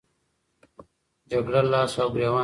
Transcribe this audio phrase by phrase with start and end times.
[1.31, 2.39] جګړه لاس او ګریوان کېده.